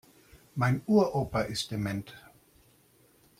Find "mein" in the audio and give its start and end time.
0.55-0.81